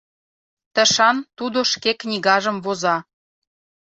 Тышан 0.73 1.17
тудо 1.37 1.59
шке 1.71 1.91
книгажым 2.01 2.57
воза. 2.65 2.97